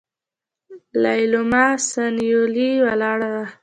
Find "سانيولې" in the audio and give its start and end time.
1.91-2.71